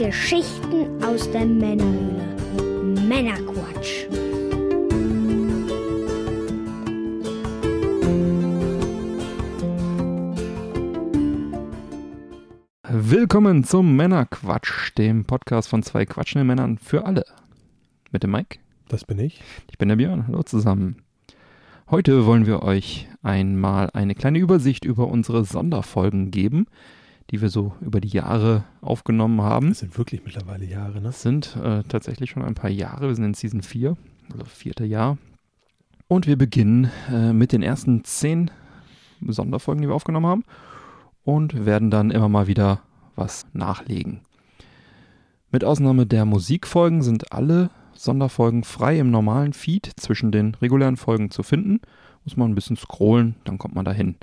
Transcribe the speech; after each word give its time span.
Geschichten 0.00 1.04
aus 1.04 1.30
der 1.30 1.44
Männerhöhle. 1.44 2.24
Männerquatsch. 3.06 4.06
Willkommen 12.88 13.64
zum 13.64 13.94
Männerquatsch, 13.94 14.96
dem 14.96 15.26
Podcast 15.26 15.68
von 15.68 15.82
zwei 15.82 16.06
quatschenden 16.06 16.46
Männern 16.46 16.78
für 16.78 17.04
alle. 17.04 17.26
Mit 18.10 18.22
dem 18.22 18.30
Mike. 18.30 18.58
Das 18.88 19.04
bin 19.04 19.18
ich. 19.18 19.42
Ich 19.70 19.76
bin 19.76 19.90
der 19.90 19.96
Björn. 19.96 20.26
Hallo 20.26 20.42
zusammen. 20.44 21.02
Heute 21.90 22.24
wollen 22.24 22.46
wir 22.46 22.62
euch 22.62 23.06
einmal 23.22 23.90
eine 23.92 24.14
kleine 24.14 24.38
Übersicht 24.38 24.86
über 24.86 25.08
unsere 25.08 25.44
Sonderfolgen 25.44 26.30
geben, 26.30 26.68
die 27.30 27.40
wir 27.40 27.48
so 27.48 27.72
über 27.80 28.00
die 28.00 28.08
Jahre 28.08 28.64
aufgenommen 28.80 29.40
haben. 29.42 29.68
Das 29.68 29.80
sind 29.80 29.96
wirklich 29.96 30.24
mittlerweile 30.24 30.64
Jahre, 30.64 30.94
ne? 30.94 31.02
Das 31.02 31.22
sind 31.22 31.56
äh, 31.56 31.82
tatsächlich 31.84 32.30
schon 32.30 32.44
ein 32.44 32.54
paar 32.54 32.70
Jahre. 32.70 33.08
Wir 33.08 33.14
sind 33.14 33.24
in 33.24 33.34
Season 33.34 33.62
4, 33.62 33.96
also 34.32 34.44
vierte 34.44 34.84
Jahr. 34.84 35.18
Und 36.08 36.26
wir 36.26 36.36
beginnen 36.36 36.90
äh, 37.10 37.32
mit 37.32 37.52
den 37.52 37.62
ersten 37.62 38.02
zehn 38.04 38.50
Sonderfolgen, 39.26 39.82
die 39.82 39.88
wir 39.88 39.94
aufgenommen 39.94 40.26
haben. 40.26 40.44
Und 41.22 41.66
werden 41.66 41.90
dann 41.90 42.10
immer 42.10 42.28
mal 42.28 42.46
wieder 42.46 42.80
was 43.14 43.46
nachlegen. 43.52 44.20
Mit 45.52 45.64
Ausnahme 45.64 46.06
der 46.06 46.24
Musikfolgen 46.24 47.02
sind 47.02 47.32
alle 47.32 47.70
Sonderfolgen 47.92 48.64
frei 48.64 48.98
im 48.98 49.10
normalen 49.10 49.52
Feed 49.52 49.90
zwischen 49.96 50.32
den 50.32 50.54
regulären 50.56 50.96
Folgen 50.96 51.30
zu 51.30 51.42
finden. 51.42 51.80
Muss 52.24 52.36
man 52.36 52.50
ein 52.50 52.54
bisschen 52.54 52.76
scrollen, 52.76 53.36
dann 53.44 53.58
kommt 53.58 53.74
man 53.74 53.84
dahin. 53.84 54.16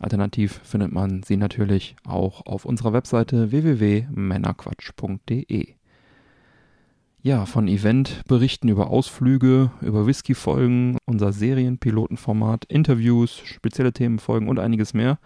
Alternativ 0.00 0.60
findet 0.62 0.92
man 0.92 1.24
sie 1.24 1.36
natürlich 1.36 1.96
auch 2.06 2.46
auf 2.46 2.64
unserer 2.64 2.92
Webseite 2.92 3.50
www.männerquatsch.de. 3.50 5.74
Ja, 7.20 7.46
von 7.46 7.66
Eventberichten 7.66 8.70
über 8.70 8.90
Ausflüge, 8.90 9.72
über 9.80 10.06
Whisky-Folgen, 10.06 10.98
unser 11.04 11.32
Serienpilotenformat, 11.32 12.64
Interviews, 12.66 13.42
spezielle 13.44 13.92
Themenfolgen 13.92 14.48
und 14.48 14.60
einiges 14.60 14.94
mehr. 14.94 15.18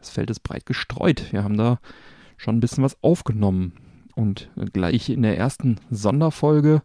Das 0.00 0.10
Feld 0.10 0.28
ist 0.30 0.40
breit 0.40 0.66
gestreut. 0.66 1.32
Wir 1.32 1.44
haben 1.44 1.56
da 1.56 1.78
schon 2.36 2.56
ein 2.56 2.60
bisschen 2.60 2.82
was 2.82 3.00
aufgenommen. 3.02 3.74
Und 4.16 4.50
gleich 4.72 5.08
in 5.08 5.22
der 5.22 5.38
ersten 5.38 5.76
Sonderfolge, 5.90 6.82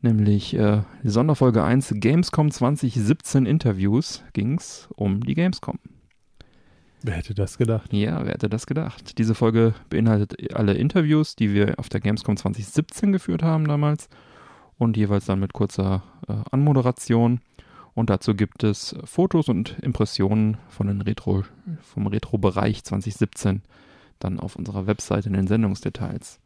nämlich 0.00 0.54
äh, 0.54 0.82
Sonderfolge 1.02 1.64
1 1.64 1.94
Gamescom 1.96 2.52
2017 2.52 3.46
Interviews, 3.46 4.22
ging 4.32 4.58
es 4.58 4.88
um 4.94 5.24
die 5.24 5.34
Gamescom. 5.34 5.80
Wer 7.02 7.14
hätte 7.14 7.34
das 7.34 7.56
gedacht? 7.56 7.92
Ja, 7.92 8.24
wer 8.24 8.34
hätte 8.34 8.50
das 8.50 8.66
gedacht? 8.66 9.16
Diese 9.18 9.34
Folge 9.34 9.74
beinhaltet 9.88 10.54
alle 10.54 10.74
Interviews, 10.74 11.34
die 11.34 11.54
wir 11.54 11.78
auf 11.78 11.88
der 11.88 12.00
Gamescom 12.00 12.36
2017 12.36 13.12
geführt 13.12 13.42
haben 13.42 13.66
damals 13.66 14.08
und 14.76 14.96
jeweils 14.96 15.24
dann 15.24 15.40
mit 15.40 15.54
kurzer 15.54 16.02
äh, 16.28 16.34
Anmoderation. 16.50 17.40
Und 17.94 18.10
dazu 18.10 18.34
gibt 18.34 18.64
es 18.64 18.94
Fotos 19.04 19.48
und 19.48 19.78
Impressionen 19.80 20.58
von 20.68 20.88
den 20.88 21.00
Retro, 21.00 21.44
vom 21.80 22.06
Retro-Bereich 22.06 22.84
2017 22.84 23.62
dann 24.18 24.38
auf 24.38 24.56
unserer 24.56 24.86
Webseite 24.86 25.28
in 25.28 25.34
den 25.34 25.46
Sendungsdetails. 25.46 26.38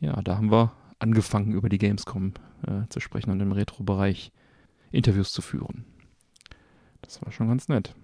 Ja, 0.00 0.20
da 0.22 0.36
haben 0.36 0.50
wir 0.50 0.72
angefangen, 0.98 1.52
über 1.52 1.68
die 1.68 1.78
Gamescom 1.78 2.32
äh, 2.66 2.88
zu 2.88 3.00
sprechen 3.00 3.30
und 3.30 3.40
im 3.40 3.52
Retro-Bereich 3.52 4.32
Interviews 4.90 5.32
zu 5.32 5.42
führen. 5.42 5.84
Das 7.02 7.22
war 7.22 7.30
schon 7.32 7.48
ganz 7.48 7.68
nett. 7.68 7.94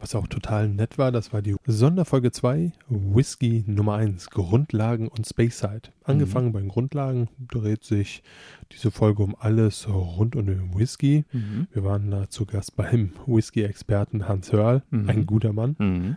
Was 0.00 0.14
auch 0.14 0.28
total 0.28 0.68
nett 0.68 0.96
war, 0.96 1.10
das 1.10 1.32
war 1.32 1.42
die 1.42 1.56
Sonderfolge 1.66 2.30
2, 2.30 2.70
Whisky 2.88 3.64
Nummer 3.66 3.94
1, 3.94 4.30
Grundlagen 4.30 5.08
und 5.08 5.26
Spaceside. 5.26 5.90
Angefangen 6.04 6.48
mhm. 6.48 6.52
bei 6.52 6.60
den 6.60 6.68
Grundlagen 6.68 7.28
dreht 7.40 7.82
sich 7.82 8.22
diese 8.70 8.92
Folge 8.92 9.24
um 9.24 9.34
alles 9.36 9.88
rund 9.88 10.36
um 10.36 10.46
den 10.46 10.78
Whisky. 10.78 11.24
Mhm. 11.32 11.66
Wir 11.72 11.82
waren 11.82 12.12
da 12.12 12.30
zu 12.30 12.46
Gast 12.46 12.76
beim 12.76 13.10
Whisky-Experten 13.26 14.28
Hans 14.28 14.52
Hörl, 14.52 14.82
mhm. 14.90 15.08
ein 15.08 15.26
guter 15.26 15.52
Mann. 15.52 15.74
Mhm. 15.80 16.16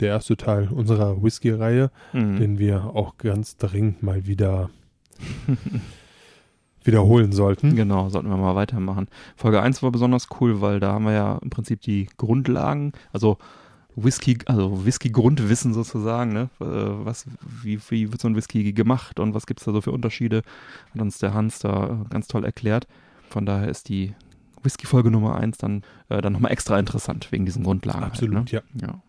Der 0.00 0.08
erste 0.08 0.36
Teil 0.36 0.68
unserer 0.68 1.22
Whisky-Reihe, 1.22 1.92
mhm. 2.12 2.36
den 2.40 2.58
wir 2.58 2.86
auch 2.86 3.18
ganz 3.18 3.56
dringend 3.56 4.02
mal 4.02 4.26
wieder 4.26 4.70
wiederholen 6.84 7.32
sollten. 7.32 7.76
Genau, 7.76 8.08
sollten 8.08 8.28
wir 8.28 8.36
mal 8.36 8.54
weitermachen. 8.54 9.08
Folge 9.36 9.62
1 9.62 9.82
war 9.82 9.90
besonders 9.90 10.28
cool, 10.40 10.60
weil 10.60 10.80
da 10.80 10.92
haben 10.92 11.04
wir 11.04 11.12
ja 11.12 11.38
im 11.42 11.50
Prinzip 11.50 11.80
die 11.80 12.08
Grundlagen, 12.16 12.92
also 13.12 13.38
Whisky, 13.94 14.38
also 14.46 14.84
Whisky-Grundwissen 14.86 15.74
sozusagen, 15.74 16.32
ne? 16.32 16.48
Äh, 16.60 16.64
was, 17.04 17.26
wie, 17.62 17.78
wie 17.90 18.10
wird 18.10 18.20
so 18.20 18.28
ein 18.28 18.36
Whisky 18.36 18.72
gemacht 18.72 19.20
und 19.20 19.34
was 19.34 19.46
gibt 19.46 19.60
es 19.60 19.66
da 19.66 19.72
so 19.72 19.80
für 19.80 19.92
Unterschiede, 19.92 20.42
hat 20.94 21.02
uns 21.02 21.18
der 21.18 21.34
Hans 21.34 21.58
da 21.58 22.04
ganz 22.10 22.26
toll 22.26 22.44
erklärt. 22.44 22.86
Von 23.28 23.44
daher 23.44 23.68
ist 23.68 23.88
die 23.88 24.14
Whisky-Folge 24.62 25.10
Nummer 25.10 25.36
1 25.36 25.58
dann, 25.58 25.82
äh, 26.08 26.20
dann 26.20 26.32
nochmal 26.32 26.52
extra 26.52 26.78
interessant 26.78 27.30
wegen 27.32 27.44
diesen 27.44 27.64
Grundlagen. 27.64 28.04
Absolut, 28.04 28.36
halt, 28.36 28.52
ne? 28.52 28.62
ja. 28.80 28.86
ja. 28.86 29.02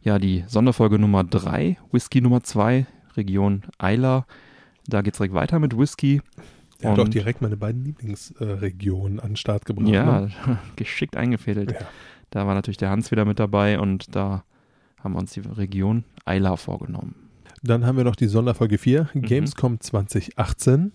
Ja, 0.00 0.18
die 0.18 0.44
Sonderfolge 0.46 0.98
Nummer 0.98 1.24
3, 1.24 1.76
Whisky 1.90 2.20
Nummer 2.20 2.42
2, 2.42 2.86
Region 3.16 3.62
Eiler. 3.78 4.26
Da 4.86 5.02
geht 5.02 5.14
es 5.14 5.18
direkt 5.18 5.34
weiter 5.34 5.58
mit 5.58 5.76
Whisky. 5.76 6.22
Er 6.80 6.92
hat 6.92 6.98
auch 7.00 7.08
direkt 7.08 7.42
meine 7.42 7.56
beiden 7.56 7.84
Lieblingsregionen 7.84 9.18
äh, 9.18 9.22
an 9.22 9.30
den 9.30 9.36
Start 9.36 9.64
gebracht. 9.64 9.88
Ja, 9.88 10.20
ne? 10.20 10.30
geschickt 10.76 11.16
eingefädelt. 11.16 11.72
Ja. 11.72 11.78
Da 12.30 12.46
war 12.46 12.54
natürlich 12.54 12.76
der 12.76 12.90
Hans 12.90 13.10
wieder 13.10 13.24
mit 13.24 13.38
dabei 13.38 13.80
und 13.80 14.14
da 14.14 14.44
haben 15.02 15.14
wir 15.14 15.18
uns 15.18 15.32
die 15.32 15.40
Region 15.40 16.04
Eila 16.24 16.56
vorgenommen. 16.56 17.14
Dann 17.62 17.84
haben 17.84 17.96
wir 17.96 18.04
noch 18.04 18.16
die 18.16 18.26
Sonderfolge 18.26 18.78
4, 18.78 19.08
mhm. 19.12 19.22
Gamescom 19.22 19.80
2018, 19.80 20.92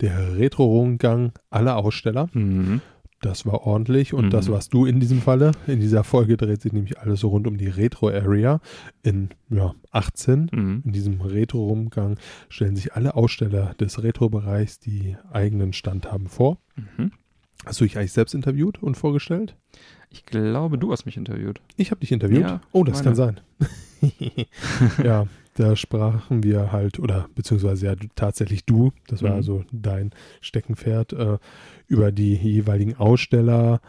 der 0.00 0.36
Retro-Rundgang 0.36 1.32
aller 1.50 1.76
Aussteller. 1.76 2.28
Mhm. 2.32 2.80
Das 3.20 3.44
war 3.44 3.66
ordentlich 3.66 4.14
und 4.14 4.26
mhm. 4.26 4.30
das 4.30 4.48
warst 4.48 4.72
du 4.72 4.86
in 4.86 4.98
diesem 4.98 5.20
Falle. 5.20 5.52
In 5.66 5.78
dieser 5.78 6.04
Folge 6.04 6.38
dreht 6.38 6.62
sich 6.62 6.72
nämlich 6.72 6.98
alles 6.98 7.20
so 7.20 7.28
rund 7.28 7.46
um 7.46 7.58
die 7.58 7.68
Retro-Area. 7.68 8.60
In 9.02 9.28
ja, 9.50 9.74
18, 9.90 10.50
mhm. 10.50 10.82
in 10.86 10.92
diesem 10.92 11.20
Retro-Rumgang, 11.20 12.18
stellen 12.48 12.76
sich 12.76 12.94
alle 12.94 13.14
Aussteller 13.14 13.74
des 13.78 14.02
Retro-Bereichs, 14.02 14.78
die 14.78 15.16
eigenen 15.30 15.74
Stand 15.74 16.10
haben, 16.10 16.28
vor. 16.28 16.58
Mhm. 16.76 17.12
Hast 17.66 17.80
du 17.80 17.84
dich 17.84 17.98
eigentlich 17.98 18.12
selbst 18.12 18.34
interviewt 18.34 18.82
und 18.82 18.96
vorgestellt? 18.96 19.54
Ich 20.08 20.24
glaube, 20.24 20.78
du 20.78 20.90
hast 20.90 21.04
mich 21.04 21.18
interviewt. 21.18 21.60
Ich 21.76 21.90
habe 21.90 22.00
dich 22.00 22.12
interviewt? 22.12 22.40
Ja, 22.40 22.60
oh, 22.72 22.84
das 22.84 22.96
meine. 22.96 23.04
kann 23.04 23.14
sein. 23.16 23.40
ja, 25.04 25.26
da 25.54 25.76
sprachen 25.76 26.42
wir 26.42 26.72
halt, 26.72 26.98
oder 26.98 27.28
beziehungsweise 27.34 27.86
ja 27.86 27.94
tatsächlich 28.14 28.64
du, 28.64 28.92
das 29.08 29.22
war 29.22 29.30
mhm. 29.30 29.36
also 29.36 29.64
dein 29.72 30.10
Steckenpferd, 30.40 31.12
äh, 31.12 31.38
über 31.86 32.12
die 32.12 32.34
jeweiligen 32.34 32.96
Aussteller, 32.96 33.80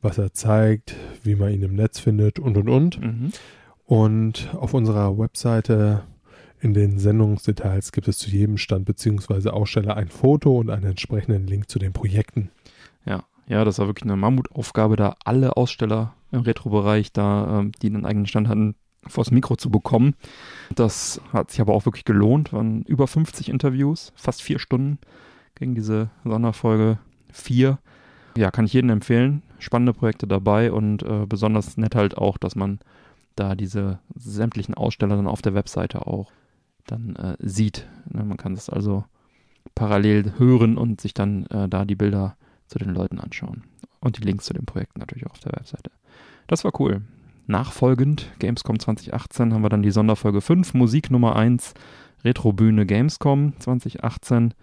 was 0.00 0.18
er 0.18 0.32
zeigt, 0.32 0.96
wie 1.22 1.36
man 1.36 1.52
ihn 1.52 1.62
im 1.62 1.74
Netz 1.74 2.00
findet 2.00 2.38
und 2.38 2.56
und 2.56 2.68
und. 2.68 3.00
Mhm. 3.00 3.32
Und 3.84 4.48
auf 4.54 4.74
unserer 4.74 5.18
Webseite 5.18 6.02
in 6.60 6.74
den 6.74 6.98
Sendungsdetails 6.98 7.92
gibt 7.92 8.08
es 8.08 8.18
zu 8.18 8.30
jedem 8.30 8.56
Stand 8.56 8.84
beziehungsweise 8.84 9.52
Aussteller 9.52 9.96
ein 9.96 10.08
Foto 10.08 10.58
und 10.58 10.70
einen 10.70 10.86
entsprechenden 10.86 11.46
Link 11.46 11.68
zu 11.68 11.78
den 11.78 11.92
Projekten. 11.92 12.50
Ja, 13.04 13.24
ja, 13.46 13.64
das 13.64 13.78
war 13.78 13.86
wirklich 13.86 14.04
eine 14.04 14.16
Mammutaufgabe, 14.16 14.96
da 14.96 15.16
alle 15.24 15.56
Aussteller 15.56 16.14
im 16.30 16.40
Retro-Bereich 16.40 17.12
da, 17.12 17.60
ähm, 17.60 17.72
die 17.82 17.88
einen 17.88 18.06
eigenen 18.06 18.26
Stand 18.26 18.48
hatten, 18.48 18.76
vors 19.06 19.30
Mikro 19.30 19.56
zu 19.56 19.70
bekommen. 19.70 20.14
Das 20.74 21.20
hat 21.32 21.50
sich 21.50 21.60
aber 21.60 21.74
auch 21.74 21.86
wirklich 21.86 22.04
gelohnt. 22.04 22.52
Waren 22.52 22.82
über 22.82 23.06
50 23.06 23.48
Interviews, 23.48 24.12
fast 24.16 24.42
vier 24.42 24.58
Stunden 24.58 24.98
gegen 25.54 25.74
diese 25.74 26.10
Sonderfolge 26.24 26.98
4. 27.32 27.78
Ja, 28.36 28.50
kann 28.50 28.64
ich 28.64 28.72
jedem 28.72 28.90
empfehlen. 28.90 29.42
Spannende 29.58 29.92
Projekte 29.92 30.26
dabei 30.26 30.72
und 30.72 31.02
äh, 31.02 31.26
besonders 31.26 31.76
nett 31.76 31.94
halt 31.94 32.16
auch, 32.16 32.38
dass 32.38 32.56
man 32.56 32.80
da 33.36 33.54
diese 33.54 33.98
sämtlichen 34.14 34.74
Aussteller 34.74 35.16
dann 35.16 35.26
auf 35.26 35.42
der 35.42 35.54
Webseite 35.54 36.06
auch 36.06 36.32
dann 36.86 37.16
äh, 37.16 37.36
sieht. 37.38 37.86
Ne, 38.10 38.24
man 38.24 38.36
kann 38.36 38.54
das 38.54 38.68
also 38.68 39.04
parallel 39.74 40.34
hören 40.38 40.76
und 40.76 41.00
sich 41.00 41.14
dann 41.14 41.46
äh, 41.46 41.68
da 41.68 41.84
die 41.84 41.94
Bilder 41.94 42.36
zu 42.66 42.78
den 42.78 42.90
Leuten 42.94 43.18
anschauen. 43.18 43.64
Und 44.00 44.18
die 44.18 44.22
Links 44.22 44.46
zu 44.46 44.54
den 44.54 44.66
Projekten 44.66 44.98
natürlich 44.98 45.26
auch 45.26 45.32
auf 45.32 45.40
der 45.40 45.52
Webseite. 45.52 45.90
Das 46.48 46.64
war 46.64 46.78
cool. 46.80 47.02
Nachfolgend, 47.46 48.30
Gamescom 48.38 48.78
2018, 48.78 49.52
haben 49.52 49.62
wir 49.62 49.68
dann 49.68 49.82
die 49.82 49.90
Sonderfolge 49.90 50.40
5, 50.40 50.74
Musik 50.74 51.10
Nummer 51.10 51.36
1, 51.36 51.74
Retrobühne 52.24 52.86
Gamescom 52.86 53.54
2018. 53.58 54.54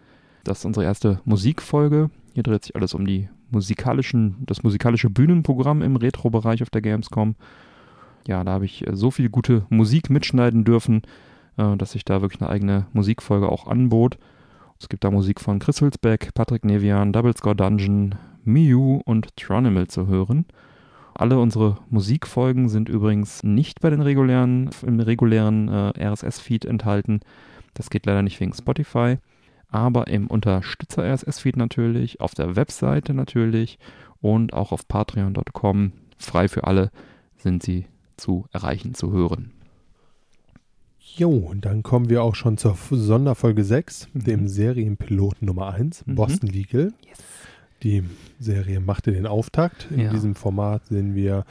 Das 0.43 0.59
ist 0.59 0.65
unsere 0.65 0.85
erste 0.85 1.19
Musikfolge. 1.25 2.09
Hier 2.33 2.43
dreht 2.43 2.63
sich 2.63 2.75
alles 2.75 2.93
um 2.93 3.05
die 3.05 3.27
musikalischen, 3.51 4.37
das 4.45 4.63
musikalische 4.63 5.09
Bühnenprogramm 5.09 5.81
im 5.81 5.95
Retro-Bereich 5.95 6.61
auf 6.61 6.69
der 6.69 6.81
Gamescom. 6.81 7.35
Ja, 8.27 8.43
da 8.43 8.53
habe 8.53 8.65
ich 8.65 8.87
äh, 8.87 8.95
so 8.95 9.11
viel 9.11 9.29
gute 9.29 9.65
Musik 9.69 10.09
mitschneiden 10.09 10.63
dürfen, 10.63 11.01
äh, 11.57 11.75
dass 11.77 11.91
sich 11.91 12.05
da 12.05 12.21
wirklich 12.21 12.41
eine 12.41 12.49
eigene 12.49 12.85
Musikfolge 12.93 13.49
auch 13.49 13.67
anbot. 13.67 14.17
Es 14.79 14.87
gibt 14.87 15.03
da 15.03 15.11
Musik 15.11 15.41
von 15.41 15.59
Chris 15.59 15.81
Hülsbeck, 15.81 16.33
Patrick 16.33 16.63
Nevian, 16.63 17.11
Double 17.11 17.35
Score 17.35 17.55
Dungeon, 17.55 18.15
Miu 18.45 19.01
und 19.03 19.35
Tronimal 19.35 19.87
zu 19.87 20.07
hören. 20.07 20.45
Alle 21.19 21.37
unsere 21.37 21.75
Musikfolgen 21.89 22.69
sind 22.69 22.87
übrigens 22.87 23.43
nicht 23.43 23.81
bei 23.81 23.89
den 23.89 23.99
regulären, 23.99 24.69
im 24.87 25.01
regulären 25.01 25.67
äh, 25.67 25.91
RSS-Feed 26.07 26.63
enthalten. 26.63 27.19
Das 27.73 27.89
geht 27.89 28.05
leider 28.05 28.21
nicht 28.21 28.39
wegen 28.39 28.53
Spotify, 28.53 29.17
aber 29.67 30.07
im 30.07 30.27
Unterstützer 30.27 31.03
RSS-Feed 31.03 31.57
natürlich, 31.57 32.21
auf 32.21 32.35
der 32.35 32.55
Webseite 32.55 33.13
natürlich 33.13 33.79
und 34.21 34.53
auch 34.53 34.71
auf 34.71 34.87
patreon.com. 34.87 35.91
Frei 36.17 36.47
für 36.47 36.63
alle 36.63 36.89
sind 37.35 37.63
sie 37.63 37.85
zu 38.15 38.45
erreichen, 38.53 38.93
zu 38.93 39.11
hören. 39.11 39.51
Jo, 41.17 41.31
und 41.31 41.65
dann 41.65 41.83
kommen 41.83 42.07
wir 42.09 42.23
auch 42.23 42.35
schon 42.35 42.57
zur 42.57 42.77
Sonderfolge 42.91 43.65
6, 43.65 44.07
Mhm. 44.13 44.23
dem 44.23 44.47
Serienpiloten 44.47 45.45
Nummer 45.47 45.73
1, 45.73 46.05
Mhm. 46.07 46.15
Boston 46.15 46.47
Legal. 46.49 46.93
Die 47.83 48.03
Serie 48.39 48.79
machte 48.79 49.11
den 49.11 49.25
Auftakt. 49.27 49.87
In 49.91 49.99
Ja. 50.01 50.11
diesem 50.11 50.35
Format 50.35 50.85
sehen 50.87 51.15
wir 51.15 51.45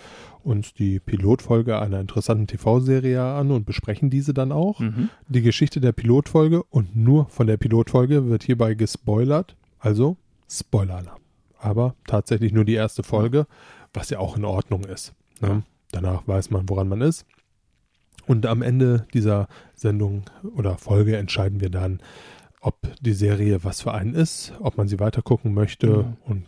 uns 0.44 0.74
die 0.74 1.00
Pilotfolge 1.00 1.78
einer 1.78 2.00
interessanten 2.00 2.46
TV-Serie 2.46 3.22
an 3.22 3.50
und 3.50 3.66
besprechen 3.66 4.10
diese 4.10 4.34
dann 4.34 4.52
auch. 4.52 4.80
Mhm. 4.80 5.08
Die 5.28 5.42
Geschichte 5.42 5.80
der 5.80 5.92
Pilotfolge 5.92 6.62
und 6.64 6.96
nur 6.96 7.26
von 7.28 7.46
der 7.46 7.56
Pilotfolge 7.56 8.28
wird 8.28 8.42
hierbei 8.44 8.74
gespoilert. 8.74 9.56
Also 9.78 10.16
Spoiler-Alarm. 10.50 11.20
Aber 11.58 11.94
tatsächlich 12.06 12.52
nur 12.52 12.64
die 12.64 12.74
erste 12.74 13.02
Folge, 13.02 13.46
was 13.92 14.10
ja 14.10 14.18
auch 14.18 14.36
in 14.36 14.44
Ordnung 14.44 14.84
ist. 14.84 15.12
Ne? 15.40 15.48
Ja. 15.48 15.62
Danach 15.92 16.26
weiß 16.28 16.50
man, 16.50 16.68
woran 16.68 16.88
man 16.88 17.00
ist. 17.00 17.24
Und 18.26 18.44
am 18.44 18.60
Ende 18.60 19.06
dieser 19.14 19.48
Sendung 19.74 20.24
oder 20.56 20.76
Folge 20.76 21.16
entscheiden 21.16 21.60
wir 21.60 21.70
dann, 21.70 22.00
ob 22.60 22.76
die 23.00 23.12
Serie 23.12 23.62
was 23.64 23.80
für 23.82 23.92
einen 23.94 24.14
ist, 24.14 24.52
ob 24.60 24.76
man 24.76 24.88
sie 24.88 24.98
weitergucken 25.00 25.54
möchte 25.54 25.86
Mhm. 26.04 26.16
und 26.24 26.44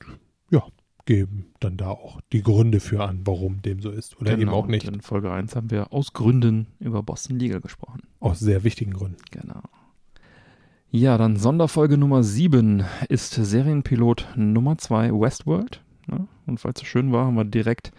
ja, 0.51 0.65
geben 1.07 1.47
dann 1.61 1.77
da 1.77 1.91
auch 1.91 2.21
die 2.33 2.43
Gründe 2.43 2.81
für 2.81 3.03
an, 3.05 3.21
warum 3.25 3.62
dem 3.62 3.81
so 3.81 3.91
ist 3.91 4.21
oder 4.21 4.33
eben 4.33 4.41
Genau, 4.43 4.53
auch 4.55 4.67
nicht. 4.67 4.87
In 4.87 5.01
Folge 5.01 5.31
1 5.33 5.57
haben 5.57 5.71
wir 5.71 5.93
aus 5.93 6.12
Gründen 6.12 6.67
über 6.79 7.03
Boston 7.03 7.39
Legal 7.39 7.61
gesprochen. 7.61 8.03
Aus 8.21 8.39
sehr 8.41 8.65
wichtigen 8.65 8.93
Gründen. 8.93 9.23
Genau. 9.31 9.62
Ja, 10.93 11.17
dann 11.19 11.37
Sonderfolge 11.37 11.97
Nummer 11.97 12.23
7 12.25 12.85
ist 13.09 13.33
Serienpilot 13.35 14.27
Nummer 14.37 14.77
2 14.77 15.12
Westworld. 15.12 15.83
Ne? 16.09 16.27
Und 16.47 16.65
weil 16.65 16.73
es 16.75 16.81
so 16.81 16.85
schön 16.87 17.12
war, 17.12 17.27
haben 17.27 17.37
wir 17.37 17.45
direkt 17.45 17.93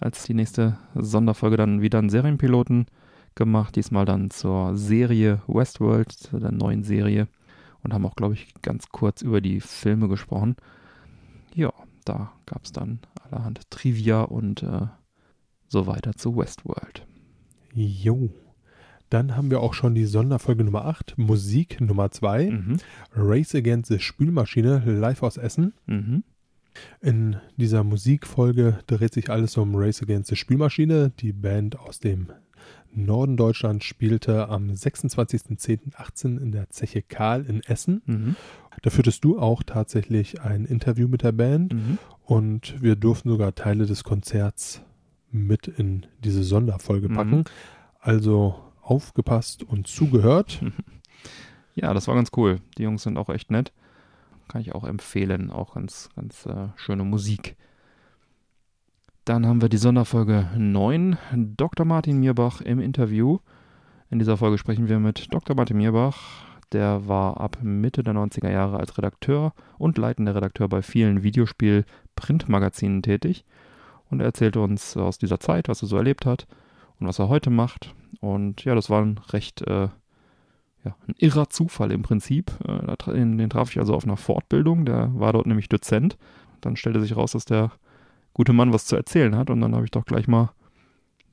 als 0.00 0.24
die 0.24 0.34
nächste 0.34 0.76
Sonderfolge 0.96 1.56
dann 1.56 1.80
wieder 1.82 2.00
einen 2.00 2.10
Serienpiloten 2.10 2.86
gemacht. 3.36 3.76
Diesmal 3.76 4.04
dann 4.04 4.30
zur 4.30 4.76
Serie 4.76 5.40
Westworld, 5.46 6.10
zu 6.10 6.40
der 6.40 6.50
neuen 6.50 6.82
Serie. 6.82 7.28
Und 7.82 7.92
haben 7.92 8.06
auch, 8.06 8.16
glaube 8.16 8.34
ich, 8.34 8.54
ganz 8.62 8.88
kurz 8.90 9.22
über 9.22 9.40
die 9.40 9.60
Filme 9.60 10.08
gesprochen. 10.08 10.56
Ja, 11.54 11.72
da 12.04 12.32
gab 12.46 12.64
es 12.64 12.72
dann 12.72 13.00
allerhand 13.22 13.70
Trivia 13.70 14.22
und 14.22 14.62
äh, 14.62 14.86
so 15.68 15.86
weiter 15.86 16.12
zu 16.14 16.36
Westworld. 16.36 17.06
Jo. 17.74 18.30
Dann 19.10 19.36
haben 19.36 19.50
wir 19.50 19.60
auch 19.60 19.74
schon 19.74 19.94
die 19.94 20.06
Sonderfolge 20.06 20.64
Nummer 20.64 20.86
8, 20.86 21.18
Musik 21.18 21.80
Nummer 21.80 22.10
2, 22.10 22.50
Mhm. 22.50 22.76
Race 23.14 23.54
Against 23.54 23.90
the 23.90 23.98
Spülmaschine, 23.98 24.82
live 24.86 25.22
aus 25.22 25.36
Essen. 25.36 25.74
Mhm. 25.86 26.24
In 27.02 27.36
dieser 27.58 27.84
Musikfolge 27.84 28.78
dreht 28.86 29.12
sich 29.12 29.28
alles 29.28 29.56
um 29.58 29.74
Race 29.74 30.02
Against 30.02 30.30
the 30.30 30.36
Spülmaschine. 30.36 31.10
Die 31.20 31.32
Band 31.32 31.78
aus 31.78 31.98
dem 31.98 32.28
Norden 32.94 33.36
Deutschlands 33.36 33.84
spielte 33.86 34.48
am 34.48 34.68
26.10.18 34.68 36.38
in 36.40 36.52
der 36.52 36.68
Zeche 36.70 37.02
Karl 37.02 37.44
in 37.46 37.62
Essen. 37.62 38.02
Mhm. 38.06 38.36
Da 38.82 38.90
führtest 38.90 39.24
du 39.24 39.38
auch 39.38 39.62
tatsächlich 39.62 40.40
ein 40.42 40.64
Interview 40.64 41.08
mit 41.08 41.22
der 41.22 41.32
Band 41.32 41.72
Mhm. 41.74 41.98
und 42.24 42.80
wir 42.82 42.96
durften 42.96 43.28
sogar 43.30 43.54
Teile 43.54 43.86
des 43.86 44.04
Konzerts 44.04 44.82
mit 45.30 45.68
in 45.68 46.06
diese 46.22 46.42
Sonderfolge 46.44 47.08
Mhm. 47.08 47.14
packen. 47.14 47.44
Also 48.00 48.58
aufgepasst 48.82 49.62
und 49.62 49.86
zugehört. 49.86 50.60
Ja, 51.74 51.94
das 51.94 52.06
war 52.06 52.14
ganz 52.14 52.28
cool. 52.36 52.60
Die 52.76 52.82
Jungs 52.82 53.02
sind 53.02 53.16
auch 53.16 53.30
echt 53.30 53.50
nett. 53.50 53.72
Kann 54.48 54.60
ich 54.60 54.74
auch 54.74 54.84
empfehlen. 54.84 55.50
Auch 55.50 55.72
ganz, 55.72 56.10
ganz 56.14 56.44
äh, 56.44 56.68
schöne 56.76 57.02
Musik. 57.02 57.56
Dann 59.24 59.46
haben 59.46 59.62
wir 59.62 59.68
die 59.68 59.76
Sonderfolge 59.76 60.50
9. 60.56 61.16
Dr. 61.56 61.86
Martin 61.86 62.18
Mierbach 62.18 62.60
im 62.60 62.80
Interview. 62.80 63.38
In 64.10 64.18
dieser 64.18 64.36
Folge 64.36 64.58
sprechen 64.58 64.88
wir 64.88 64.98
mit 64.98 65.32
Dr. 65.32 65.54
Martin 65.54 65.76
Mierbach. 65.76 66.44
Der 66.72 67.06
war 67.06 67.40
ab 67.40 67.58
Mitte 67.62 68.02
der 68.02 68.14
90er 68.14 68.50
Jahre 68.50 68.78
als 68.78 68.98
Redakteur 68.98 69.52
und 69.78 69.96
leitender 69.96 70.34
Redakteur 70.34 70.68
bei 70.68 70.82
vielen 70.82 71.22
Videospiel-Printmagazinen 71.22 73.02
tätig. 73.02 73.44
Und 74.10 74.18
er 74.18 74.26
erzählte 74.26 74.58
uns 74.58 74.96
aus 74.96 75.18
dieser 75.18 75.38
Zeit, 75.38 75.68
was 75.68 75.82
er 75.82 75.88
so 75.88 75.96
erlebt 75.98 76.26
hat 76.26 76.48
und 76.98 77.06
was 77.06 77.20
er 77.20 77.28
heute 77.28 77.50
macht. 77.50 77.94
Und 78.20 78.64
ja, 78.64 78.74
das 78.74 78.90
war 78.90 79.02
ein 79.02 79.20
recht 79.30 79.62
äh, 79.62 79.88
ja, 80.84 80.96
ein 81.06 81.14
irrer 81.16 81.48
Zufall 81.48 81.92
im 81.92 82.02
Prinzip. 82.02 82.50
Äh, 82.66 82.96
den, 83.12 83.38
den 83.38 83.50
traf 83.50 83.70
ich 83.70 83.78
also 83.78 83.94
auf 83.94 84.02
einer 84.02 84.16
Fortbildung, 84.16 84.84
der 84.84 85.12
war 85.14 85.32
dort 85.32 85.46
nämlich 85.46 85.68
Dozent. 85.68 86.18
Dann 86.60 86.74
stellte 86.74 87.00
sich 87.00 87.16
raus, 87.16 87.30
dass 87.30 87.44
der 87.44 87.70
gute 88.34 88.52
Mann 88.52 88.72
was 88.72 88.86
zu 88.86 88.96
erzählen 88.96 89.36
hat 89.36 89.50
und 89.50 89.60
dann 89.60 89.74
habe 89.74 89.84
ich 89.84 89.90
doch 89.90 90.04
gleich 90.04 90.26
mal 90.28 90.50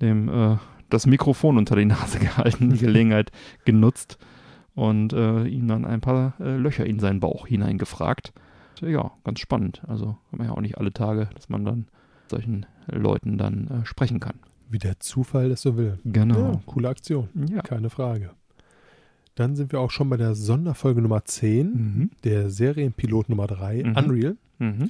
dem 0.01 0.29
äh, 0.29 0.57
das 0.89 1.05
Mikrofon 1.05 1.57
unter 1.57 1.75
die 1.75 1.85
Nase 1.85 2.19
gehalten, 2.19 2.69
die 2.71 2.77
Gelegenheit 2.79 3.31
genutzt 3.65 4.17
und 4.75 5.13
äh, 5.13 5.45
ihm 5.45 5.67
dann 5.67 5.85
ein 5.85 6.01
paar 6.01 6.33
äh, 6.39 6.55
Löcher 6.57 6.85
in 6.85 6.99
seinen 6.99 7.19
Bauch 7.19 7.47
hineingefragt. 7.47 8.33
Ja, 8.81 9.11
ganz 9.23 9.39
spannend. 9.39 9.81
Also 9.87 10.17
hat 10.31 10.39
man 10.39 10.47
ja 10.47 10.53
auch 10.53 10.61
nicht 10.61 10.77
alle 10.77 10.93
Tage, 10.93 11.29
dass 11.35 11.49
man 11.49 11.65
dann 11.65 11.77
mit 11.79 12.29
solchen 12.29 12.65
Leuten 12.87 13.37
dann 13.37 13.67
äh, 13.67 13.85
sprechen 13.85 14.19
kann. 14.19 14.35
Wie 14.69 14.77
der 14.79 14.99
Zufall 14.99 15.49
das 15.49 15.61
so 15.63 15.77
will. 15.77 15.99
Genau. 16.05 16.53
Ja, 16.53 16.61
coole 16.65 16.87
Aktion. 16.89 17.27
Ja. 17.51 17.61
Keine 17.61 17.89
Frage. 17.89 18.31
Dann 19.35 19.55
sind 19.55 19.71
wir 19.71 19.79
auch 19.79 19.91
schon 19.91 20.09
bei 20.09 20.17
der 20.17 20.35
Sonderfolge 20.35 21.01
Nummer 21.01 21.23
10, 21.25 21.67
Mhm. 21.73 22.11
der 22.23 22.49
Serienpilot 22.49 23.29
Nummer 23.29 23.47
3, 23.47 23.83
Mhm. 23.83 23.95
Unreal. 23.97 24.37
Mhm. 24.59 24.89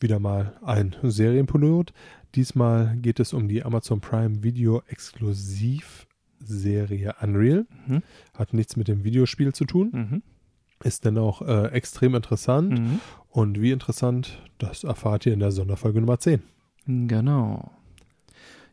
Wieder 0.00 0.18
mal 0.18 0.56
ein 0.62 0.96
Serienpilot. 1.02 1.92
Diesmal 2.34 2.96
geht 2.96 3.20
es 3.20 3.32
um 3.32 3.48
die 3.48 3.62
Amazon 3.62 4.00
Prime 4.00 4.42
Video 4.42 4.82
Exklusivserie 4.88 7.14
Unreal. 7.20 7.66
Mhm. 7.86 8.02
Hat 8.36 8.54
nichts 8.54 8.76
mit 8.76 8.88
dem 8.88 9.04
Videospiel 9.04 9.54
zu 9.54 9.64
tun. 9.64 9.90
Mhm. 9.92 10.22
Ist 10.82 11.04
dennoch 11.04 11.42
äh, 11.42 11.68
extrem 11.68 12.14
interessant. 12.14 12.78
Mhm. 12.78 13.00
Und 13.28 13.60
wie 13.60 13.70
interessant, 13.70 14.42
das 14.58 14.84
erfahrt 14.84 15.26
ihr 15.26 15.32
in 15.32 15.40
der 15.40 15.52
Sonderfolge 15.52 16.00
Nummer 16.00 16.18
10. 16.18 16.42
Genau. 16.86 17.70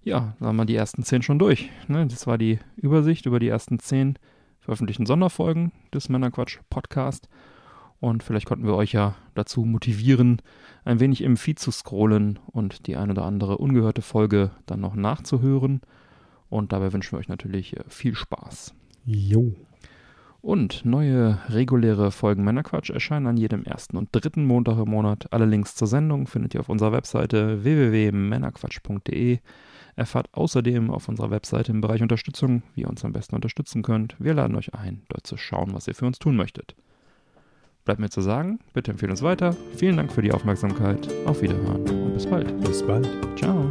Ja, 0.04 0.36
da 0.40 0.48
haben 0.48 0.56
wir 0.56 0.66
die 0.66 0.76
ersten 0.76 1.04
zehn 1.04 1.22
schon 1.22 1.40
durch. 1.40 1.70
Ne? 1.88 2.08
Das 2.08 2.26
war 2.26 2.38
die 2.38 2.60
Übersicht 2.76 3.28
über 3.28 3.40
die 3.40 3.48
ersten 3.48 3.80
zehn 3.80 4.18
veröffentlichten 4.60 5.06
Sonderfolgen 5.06 5.72
des 5.94 6.10
Männerquatsch 6.10 6.60
Podcast. 6.70 7.30
Und 8.02 8.24
vielleicht 8.24 8.48
konnten 8.48 8.66
wir 8.66 8.74
euch 8.74 8.94
ja 8.94 9.14
dazu 9.36 9.64
motivieren, 9.64 10.42
ein 10.84 11.00
wenig 11.00 11.22
im 11.22 11.38
Feed 11.38 11.60
zu 11.60 11.70
scrollen 11.70 12.40
und 12.48 12.88
die 12.88 12.96
ein 12.96 13.12
oder 13.12 13.26
andere 13.26 13.60
ungehörte 13.60 14.02
Folge 14.02 14.50
dann 14.66 14.82
noch 14.82 14.96
nachzuhören. 14.96 15.82
Und 16.50 16.74
dabei 16.74 16.92
wünschen 16.92 17.14
wir 17.14 17.20
euch 17.20 17.30
natürlich 17.30 17.78
äh, 17.78 17.84
viel 17.88 18.16
Spaß. 18.16 18.74
Jo. 19.06 19.54
Und 20.42 20.84
neue 20.84 21.38
reguläre 21.50 22.10
Folgen 22.10 22.44
Männerquatsch 22.44 22.90
erscheinen 22.90 23.28
an 23.28 23.38
jedem 23.38 23.64
ersten 23.64 23.98
und 23.98 24.10
dritten 24.12 24.46
Montag 24.46 24.80
im 24.80 24.90
Monat. 24.90 25.32
Alle 25.32 25.46
Links 25.46 25.76
zur 25.76 25.88
Sendung 25.88 26.26
findet 26.26 26.56
ihr 26.56 26.62
auf 26.62 26.70
unserer 26.70 26.94
Webseite 26.94 27.64
www.männerquatsch.de. 27.64 29.38
Erfahrt 29.96 30.30
außerdem 30.34 30.90
auf 30.90 31.08
unserer 31.08 31.30
Webseite 31.30 31.72
im 31.72 31.82
Bereich 31.82 32.02
Unterstützung, 32.02 32.64
wie 32.74 32.82
ihr 32.82 32.90
uns 32.90 33.06
am 33.06 33.14
besten 33.14 33.36
unterstützen 33.36 33.84
könnt. 33.84 34.16
Wir 34.18 34.34
laden 34.34 34.56
euch 34.56 34.74
ein, 34.74 35.04
dort 35.10 35.28
zu 35.28 35.38
schauen, 35.38 35.76
was 35.76 35.88
ihr 35.88 35.94
für 35.94 36.08
uns 36.08 36.18
tun 36.18 36.36
möchtet. 36.36 36.76
Bleibt 37.92 38.00
mir 38.00 38.10
zu 38.10 38.22
sagen, 38.22 38.60
bitte 38.74 38.92
empfehlt 38.92 39.12
uns 39.12 39.22
weiter. 39.22 39.54
Vielen 39.76 39.98
Dank 39.98 40.14
für 40.14 40.22
die 40.22 40.32
Aufmerksamkeit. 40.32 41.10
Auf 41.26 41.42
Wiederhören 41.42 41.82
und 41.90 42.14
bis 42.14 42.26
bald. 42.26 42.58
Bis 42.62 42.82
bald. 42.82 43.06
Ciao. 43.36 43.70